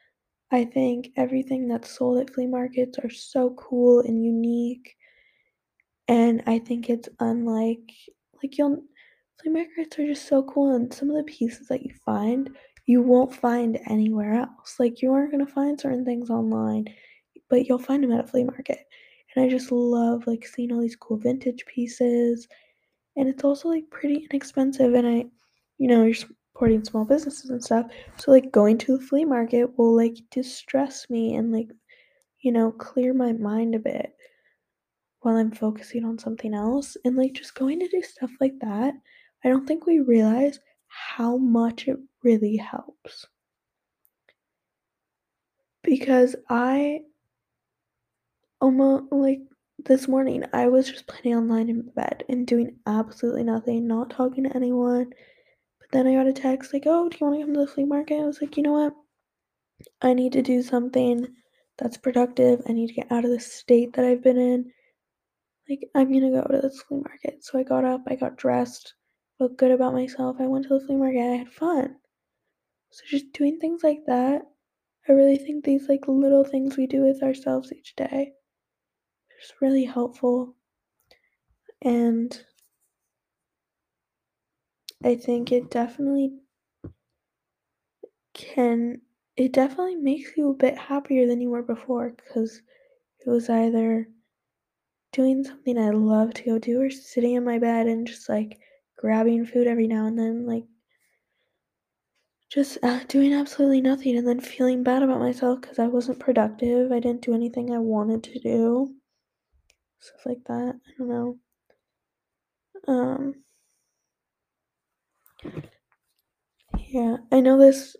I 0.52 0.66
think 0.66 1.12
everything 1.16 1.68
that's 1.68 1.90
sold 1.90 2.20
at 2.20 2.34
flea 2.34 2.48
markets 2.48 2.98
are 3.00 3.10
so 3.10 3.52
cool 3.52 4.00
and 4.00 4.24
unique 4.24 4.97
and 6.08 6.42
I 6.46 6.58
think 6.58 6.90
it's 6.90 7.08
unlike 7.20 7.92
like 8.42 8.58
you'll 8.58 8.82
flea 9.40 9.52
markets 9.52 9.98
are 9.98 10.06
just 10.06 10.26
so 10.26 10.42
cool 10.42 10.74
and 10.74 10.92
some 10.92 11.10
of 11.10 11.16
the 11.16 11.22
pieces 11.24 11.68
that 11.68 11.82
you 11.82 11.94
find 12.04 12.50
you 12.88 13.02
won't 13.02 13.34
find 13.34 13.78
anywhere 13.86 14.32
else. 14.34 14.76
Like 14.80 15.02
you 15.02 15.12
aren't 15.12 15.30
gonna 15.30 15.46
find 15.46 15.78
certain 15.78 16.06
things 16.06 16.30
online, 16.30 16.86
but 17.50 17.66
you'll 17.66 17.78
find 17.78 18.02
them 18.02 18.12
at 18.12 18.24
a 18.24 18.26
flea 18.26 18.44
market. 18.44 18.78
And 19.36 19.44
I 19.44 19.48
just 19.48 19.70
love 19.70 20.26
like 20.26 20.46
seeing 20.46 20.72
all 20.72 20.80
these 20.80 20.96
cool 20.96 21.18
vintage 21.18 21.66
pieces. 21.66 22.48
And 23.16 23.28
it's 23.28 23.44
also 23.44 23.68
like 23.68 23.84
pretty 23.90 24.26
inexpensive 24.30 24.94
and 24.94 25.06
I 25.06 25.26
you 25.76 25.86
know, 25.86 26.04
you're 26.04 26.14
supporting 26.14 26.82
small 26.82 27.04
businesses 27.04 27.50
and 27.50 27.62
stuff. 27.62 27.86
So 28.16 28.30
like 28.30 28.50
going 28.50 28.78
to 28.78 28.94
a 28.94 29.00
flea 29.00 29.24
market 29.24 29.78
will 29.78 29.94
like 29.94 30.16
distress 30.30 31.08
me 31.10 31.36
and 31.36 31.52
like, 31.52 31.68
you 32.40 32.52
know, 32.52 32.72
clear 32.72 33.12
my 33.14 33.32
mind 33.32 33.74
a 33.74 33.78
bit 33.78 34.16
while 35.20 35.36
I'm 35.36 35.50
focusing 35.50 36.04
on 36.04 36.18
something 36.18 36.54
else. 36.54 36.96
And 37.04 37.16
like 37.16 37.32
just 37.32 37.54
going 37.54 37.80
to 37.80 37.88
do 37.88 38.02
stuff 38.02 38.30
like 38.40 38.58
that, 38.60 38.94
I 39.44 39.48
don't 39.48 39.66
think 39.66 39.86
we 39.86 40.00
realize 40.00 40.60
how 40.86 41.36
much 41.36 41.88
it 41.88 41.98
really 42.22 42.56
helps. 42.56 43.26
Because 45.82 46.36
I 46.48 47.02
almost 48.60 49.12
like 49.12 49.40
this 49.84 50.08
morning, 50.08 50.44
I 50.52 50.66
was 50.68 50.90
just 50.90 51.06
playing 51.06 51.36
online 51.36 51.68
in 51.68 51.82
bed 51.90 52.24
and 52.28 52.46
doing 52.46 52.76
absolutely 52.86 53.44
nothing, 53.44 53.86
not 53.86 54.10
talking 54.10 54.44
to 54.44 54.56
anyone. 54.56 55.10
But 55.80 55.90
then 55.92 56.06
I 56.06 56.14
got 56.14 56.26
a 56.26 56.32
text 56.32 56.72
like, 56.72 56.84
"Oh, 56.86 57.08
do 57.08 57.16
you 57.20 57.26
want 57.26 57.40
to 57.40 57.44
come 57.46 57.54
to 57.54 57.60
the 57.60 57.66
flea 57.66 57.84
market?" 57.84 58.20
I 58.20 58.26
was 58.26 58.40
like, 58.40 58.56
"You 58.56 58.64
know 58.64 58.72
what? 58.72 58.94
I 60.02 60.12
need 60.12 60.32
to 60.32 60.42
do 60.42 60.62
something 60.62 61.36
that's 61.76 61.96
productive. 61.96 62.62
I 62.68 62.72
need 62.72 62.88
to 62.88 62.94
get 62.94 63.12
out 63.12 63.24
of 63.24 63.30
the 63.30 63.38
state 63.38 63.92
that 63.92 64.04
I've 64.04 64.22
been 64.22 64.38
in. 64.38 64.72
Like, 65.68 65.88
I'm 65.94 66.12
gonna 66.12 66.30
go 66.30 66.42
to 66.42 66.60
this 66.62 66.82
flea 66.82 66.98
market." 66.98 67.44
So 67.44 67.58
I 67.58 67.62
got 67.62 67.84
up, 67.84 68.02
I 68.08 68.16
got 68.16 68.36
dressed, 68.36 68.94
felt 69.38 69.56
good 69.56 69.70
about 69.70 69.92
myself. 69.92 70.38
I 70.40 70.46
went 70.48 70.64
to 70.66 70.78
the 70.78 70.86
flea 70.86 70.96
market, 70.96 71.20
I 71.20 71.36
had 71.36 71.52
fun. 71.52 72.00
So 72.90 73.04
just 73.06 73.32
doing 73.32 73.58
things 73.60 73.82
like 73.84 74.04
that, 74.06 74.50
I 75.08 75.12
really 75.12 75.38
think 75.38 75.64
these 75.64 75.88
like 75.88 76.08
little 76.08 76.44
things 76.44 76.76
we 76.76 76.86
do 76.86 77.02
with 77.02 77.22
ourselves 77.22 77.72
each 77.72 77.96
day 77.96 78.34
just 79.40 79.60
really 79.60 79.84
helpful. 79.84 80.54
And 81.82 82.44
I 85.02 85.16
think 85.16 85.50
it 85.50 85.70
definitely 85.72 86.38
can 88.34 89.00
it 89.36 89.52
definitely 89.52 89.96
makes 89.96 90.36
you 90.36 90.50
a 90.50 90.54
bit 90.54 90.76
happier 90.78 91.26
than 91.26 91.40
you 91.40 91.50
were 91.50 91.62
before 91.62 92.10
because 92.10 92.62
it 93.20 93.28
was 93.30 93.50
either 93.50 94.08
doing 95.12 95.44
something 95.44 95.78
I 95.78 95.90
love 95.90 96.34
to 96.34 96.44
go 96.44 96.58
do 96.58 96.80
or 96.80 96.90
sitting 96.90 97.34
in 97.34 97.44
my 97.44 97.58
bed 97.58 97.86
and 97.86 98.06
just 98.06 98.28
like 98.28 98.58
grabbing 98.96 99.46
food 99.46 99.66
every 99.66 99.86
now 99.86 100.06
and 100.06 100.18
then, 100.18 100.46
like 100.46 100.64
just 102.50 102.78
uh, 102.82 103.00
doing 103.08 103.34
absolutely 103.34 103.80
nothing 103.80 104.16
and 104.16 104.26
then 104.26 104.40
feeling 104.40 104.82
bad 104.82 105.02
about 105.02 105.20
myself 105.20 105.60
because 105.60 105.78
I 105.78 105.86
wasn't 105.86 106.18
productive. 106.18 106.90
I 106.92 106.98
didn't 107.00 107.22
do 107.22 107.34
anything 107.34 107.72
I 107.72 107.78
wanted 107.78 108.24
to 108.24 108.38
do. 108.40 108.94
Stuff 110.00 110.20
like 110.26 110.44
that. 110.46 110.74
I 110.86 110.90
don't 110.98 111.08
know. 111.08 111.38
Um, 112.86 113.34
yeah, 116.78 117.18
I 117.30 117.40
know 117.40 117.58
this 117.58 117.96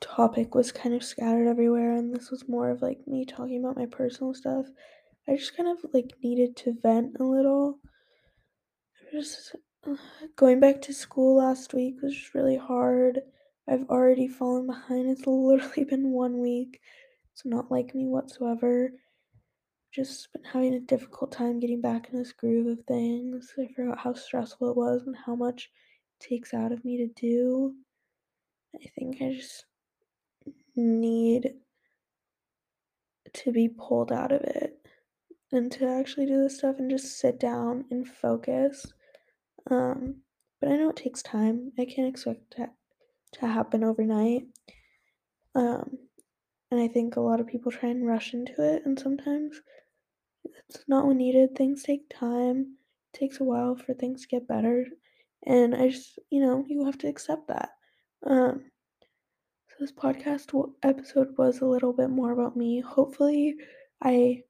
topic 0.00 0.54
was 0.54 0.72
kind 0.72 0.94
of 0.94 1.04
scattered 1.04 1.46
everywhere, 1.46 1.92
and 1.92 2.14
this 2.14 2.30
was 2.30 2.48
more 2.48 2.70
of 2.70 2.82
like 2.82 2.98
me 3.06 3.24
talking 3.24 3.62
about 3.62 3.76
my 3.76 3.86
personal 3.86 4.34
stuff. 4.34 4.66
I 5.28 5.36
just 5.36 5.56
kind 5.56 5.68
of 5.68 5.78
like 5.92 6.14
needed 6.22 6.56
to 6.58 6.74
vent 6.82 7.16
a 7.20 7.24
little. 7.24 7.78
Just 9.12 9.54
going 10.36 10.60
back 10.60 10.82
to 10.82 10.92
school 10.92 11.36
last 11.36 11.74
week 11.74 11.96
was 12.02 12.14
just 12.14 12.34
really 12.34 12.56
hard. 12.56 13.20
I've 13.68 13.88
already 13.88 14.26
fallen 14.26 14.66
behind. 14.66 15.08
It's 15.08 15.26
literally 15.26 15.84
been 15.84 16.10
one 16.10 16.38
week. 16.40 16.80
It's 17.32 17.44
not 17.44 17.70
like 17.70 17.94
me 17.94 18.06
whatsoever. 18.06 18.92
Just 19.94 20.32
been 20.32 20.44
having 20.44 20.74
a 20.74 20.80
difficult 20.80 21.32
time 21.32 21.60
getting 21.60 21.80
back 21.80 22.08
in 22.10 22.18
this 22.18 22.32
groove 22.32 22.66
of 22.66 22.84
things. 22.86 23.52
I 23.58 23.68
forgot 23.74 23.98
how 23.98 24.14
stressful 24.14 24.70
it 24.70 24.76
was 24.76 25.02
and 25.06 25.14
how 25.14 25.36
much 25.36 25.70
it 26.20 26.28
takes 26.28 26.52
out 26.54 26.72
of 26.72 26.84
me 26.84 26.96
to 26.96 27.08
do. 27.20 27.74
I 28.74 28.88
think 28.98 29.20
I 29.20 29.34
just 29.34 29.66
need 30.74 31.52
to 33.34 33.52
be 33.52 33.68
pulled 33.68 34.10
out 34.10 34.32
of 34.32 34.40
it 34.40 34.81
and 35.52 35.70
to 35.72 35.86
actually 35.86 36.26
do 36.26 36.42
this 36.42 36.58
stuff 36.58 36.76
and 36.78 36.90
just 36.90 37.18
sit 37.18 37.38
down 37.38 37.84
and 37.90 38.08
focus. 38.08 38.86
Um, 39.70 40.22
but 40.60 40.70
I 40.70 40.76
know 40.76 40.90
it 40.90 40.96
takes 40.96 41.22
time. 41.22 41.72
I 41.78 41.84
can't 41.84 42.08
expect 42.08 42.56
that 42.56 42.74
to 43.34 43.46
happen 43.46 43.84
overnight. 43.84 44.44
Um, 45.54 45.98
and 46.70 46.80
I 46.80 46.88
think 46.88 47.16
a 47.16 47.20
lot 47.20 47.40
of 47.40 47.46
people 47.46 47.70
try 47.70 47.90
and 47.90 48.06
rush 48.06 48.32
into 48.32 48.54
it, 48.62 48.82
and 48.86 48.98
sometimes 48.98 49.60
it's 50.68 50.84
not 50.88 51.06
when 51.06 51.18
needed. 51.18 51.54
Things 51.54 51.82
take 51.82 52.08
time. 52.08 52.76
It 53.12 53.18
takes 53.18 53.40
a 53.40 53.44
while 53.44 53.76
for 53.76 53.92
things 53.92 54.22
to 54.22 54.28
get 54.28 54.48
better. 54.48 54.86
And 55.44 55.74
I 55.74 55.90
just, 55.90 56.18
you 56.30 56.40
know, 56.40 56.64
you 56.66 56.86
have 56.86 56.98
to 56.98 57.08
accept 57.08 57.48
that. 57.48 57.70
Um, 58.26 58.70
so 59.68 59.74
this 59.80 59.92
podcast 59.92 60.72
episode 60.82 61.34
was 61.36 61.60
a 61.60 61.66
little 61.66 61.92
bit 61.92 62.08
more 62.08 62.32
about 62.32 62.56
me. 62.56 62.80
Hopefully, 62.80 63.56
I 64.02 64.44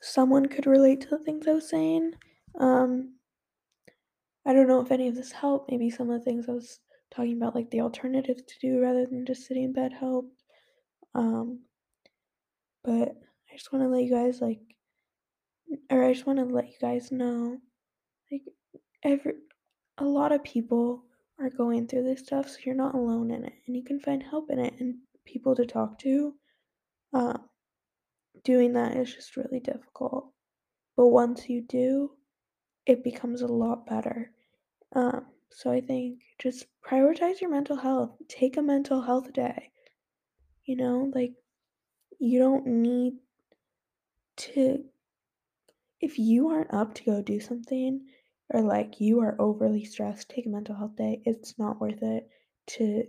someone 0.00 0.46
could 0.46 0.66
relate 0.66 1.00
to 1.02 1.08
the 1.08 1.18
things 1.18 1.46
I 1.46 1.52
was 1.52 1.68
saying. 1.68 2.12
Um, 2.58 3.14
I 4.46 4.52
don't 4.52 4.68
know 4.68 4.80
if 4.80 4.90
any 4.90 5.08
of 5.08 5.14
this 5.14 5.32
helped. 5.32 5.70
Maybe 5.70 5.90
some 5.90 6.10
of 6.10 6.18
the 6.18 6.24
things 6.24 6.48
I 6.48 6.52
was 6.52 6.80
talking 7.14 7.36
about, 7.36 7.54
like 7.54 7.70
the 7.70 7.82
alternatives 7.82 8.42
to 8.42 8.54
do 8.60 8.80
rather 8.80 9.06
than 9.06 9.26
just 9.26 9.46
sitting 9.46 9.64
in 9.64 9.72
bed, 9.72 9.92
helped. 9.92 10.42
Um, 11.14 11.60
but 12.84 13.08
I 13.52 13.56
just 13.56 13.72
want 13.72 13.84
to 13.84 13.88
let 13.88 14.04
you 14.04 14.10
guys 14.10 14.40
like, 14.40 14.60
or 15.90 16.04
I 16.04 16.12
just 16.12 16.26
want 16.26 16.38
to 16.38 16.44
let 16.44 16.68
you 16.68 16.78
guys 16.80 17.12
know, 17.12 17.58
like, 18.30 18.42
every 19.02 19.34
a 19.98 20.04
lot 20.04 20.32
of 20.32 20.42
people 20.42 21.04
are 21.38 21.50
going 21.50 21.86
through 21.86 22.04
this 22.04 22.20
stuff, 22.20 22.48
so 22.48 22.58
you're 22.64 22.74
not 22.74 22.94
alone 22.94 23.30
in 23.30 23.44
it, 23.44 23.52
and 23.66 23.76
you 23.76 23.84
can 23.84 24.00
find 24.00 24.22
help 24.22 24.50
in 24.50 24.58
it 24.58 24.74
and 24.80 24.96
people 25.26 25.54
to 25.54 25.66
talk 25.66 25.98
to. 25.98 26.34
Uh, 27.12 27.38
doing 28.44 28.74
that 28.74 28.96
is 28.96 29.14
just 29.14 29.36
really 29.36 29.60
difficult, 29.60 30.32
but 30.96 31.08
once 31.08 31.48
you 31.48 31.62
do, 31.62 32.12
it 32.86 33.04
becomes 33.04 33.42
a 33.42 33.46
lot 33.46 33.86
better. 33.86 34.32
Um, 34.94 35.26
so 35.50 35.70
I 35.70 35.80
think 35.80 36.20
just 36.38 36.66
prioritize 36.84 37.40
your 37.40 37.50
mental 37.50 37.76
health. 37.76 38.10
Take 38.28 38.56
a 38.56 38.62
mental 38.62 39.00
health 39.02 39.32
day. 39.32 39.70
You 40.64 40.76
know, 40.76 41.10
like 41.14 41.32
you 42.18 42.38
don't 42.38 42.66
need 42.66 43.14
to 44.36 44.84
if 46.00 46.18
you 46.18 46.48
aren't 46.48 46.72
up 46.72 46.94
to 46.94 47.04
go 47.04 47.22
do 47.22 47.40
something 47.40 48.06
or 48.52 48.62
like 48.62 49.00
you 49.00 49.20
are 49.20 49.36
overly 49.38 49.84
stressed, 49.84 50.28
take 50.28 50.46
a 50.46 50.50
mental 50.50 50.74
health 50.74 50.96
day. 50.96 51.20
It's 51.24 51.58
not 51.58 51.80
worth 51.80 52.02
it 52.02 52.28
to 52.68 53.04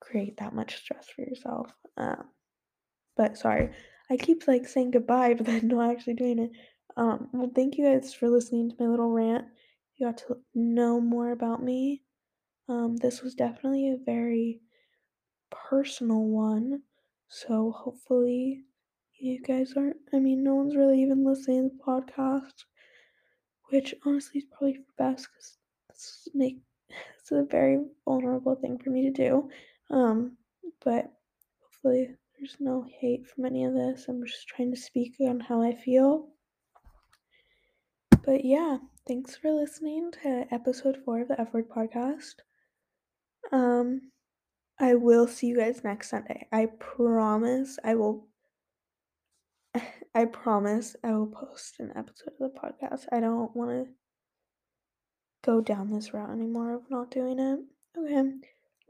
create 0.00 0.36
that 0.38 0.54
much 0.54 0.76
stress 0.76 1.08
for 1.08 1.22
yourself. 1.22 1.72
Um, 1.96 2.24
but 3.16 3.38
sorry, 3.38 3.70
I 4.10 4.16
keep 4.16 4.46
like 4.46 4.66
saying 4.68 4.90
goodbye, 4.92 5.34
but 5.34 5.46
then 5.46 5.68
not 5.68 5.90
actually 5.90 6.14
doing 6.14 6.38
it. 6.38 6.50
Um, 6.96 7.28
well, 7.32 7.50
thank 7.54 7.78
you 7.78 7.84
guys 7.84 8.12
for 8.12 8.28
listening 8.28 8.70
to 8.70 8.76
my 8.78 8.86
little 8.88 9.10
rant. 9.10 9.46
You 9.96 10.06
got 10.06 10.18
to 10.18 10.38
know 10.54 11.00
more 11.00 11.30
about 11.30 11.62
me. 11.62 12.02
Um, 12.68 12.96
this 12.96 13.22
was 13.22 13.34
definitely 13.34 13.90
a 13.90 13.96
very 14.04 14.60
personal 15.50 16.24
one. 16.24 16.82
So 17.28 17.72
hopefully 17.72 18.64
you 19.18 19.40
guys 19.42 19.74
aren't 19.76 19.96
I 20.12 20.18
mean, 20.18 20.42
no 20.42 20.54
one's 20.54 20.76
really 20.76 21.02
even 21.02 21.24
listening 21.24 21.70
to 21.70 21.76
the 21.76 21.82
podcast, 21.82 22.64
which 23.70 23.94
honestly 24.04 24.40
is 24.40 24.46
probably 24.50 24.74
for 24.74 24.92
best 24.98 25.28
because 25.32 25.56
it's 25.90 26.28
make 26.34 26.58
it's 27.18 27.32
a 27.32 27.44
very 27.44 27.78
vulnerable 28.04 28.56
thing 28.56 28.78
for 28.78 28.90
me 28.90 29.02
to 29.04 29.10
do. 29.10 29.48
Um, 29.90 30.36
but 30.84 31.12
hopefully 31.62 32.16
there's 32.40 32.56
no 32.58 32.86
hate 33.00 33.26
from 33.26 33.44
any 33.44 33.64
of 33.64 33.74
this. 33.74 34.06
I'm 34.08 34.24
just 34.24 34.48
trying 34.48 34.70
to 34.70 34.80
speak 34.80 35.16
on 35.20 35.40
how 35.40 35.60
I 35.60 35.74
feel. 35.74 36.28
But 38.24 38.46
yeah, 38.46 38.78
thanks 39.06 39.36
for 39.36 39.52
listening 39.52 40.10
to 40.22 40.46
episode 40.50 40.96
four 41.04 41.20
of 41.20 41.28
the 41.28 41.38
F 41.38 41.52
Word 41.52 41.68
podcast. 41.68 42.36
Um, 43.52 44.10
I 44.78 44.94
will 44.94 45.26
see 45.26 45.48
you 45.48 45.58
guys 45.58 45.84
next 45.84 46.08
Sunday. 46.08 46.46
I 46.50 46.68
promise 46.78 47.78
I 47.84 47.94
will 47.94 48.26
I 50.14 50.24
promise 50.24 50.96
I 51.04 51.12
will 51.12 51.26
post 51.26 51.78
an 51.78 51.92
episode 51.94 52.32
of 52.40 52.52
the 52.52 52.58
podcast. 52.58 53.04
I 53.12 53.20
don't 53.20 53.54
want 53.54 53.70
to 53.70 53.92
go 55.44 55.60
down 55.60 55.90
this 55.90 56.14
route 56.14 56.30
anymore 56.30 56.74
of 56.74 56.90
not 56.90 57.10
doing 57.10 57.38
it. 57.38 57.58
Okay. 57.98 58.30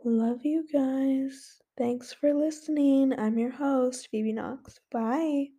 Love 0.05 0.45
you 0.45 0.67
guys. 0.71 1.63
Thanks 1.79 2.13
for 2.13 2.35
listening. 2.35 3.19
I'm 3.19 3.39
your 3.39 3.53
host, 3.53 4.09
Phoebe 4.11 4.33
Knox. 4.33 4.79
Bye. 4.91 5.53